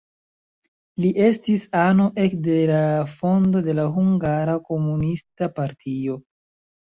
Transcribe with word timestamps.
Li 1.03 1.09
estis 1.25 1.67
ano 1.81 2.07
ekde 2.23 2.55
la 2.71 2.79
fondo 3.19 3.61
de 3.67 3.75
la 3.81 3.85
Hungara 3.97 4.57
Komunista 4.71 5.51
partio. 5.61 6.17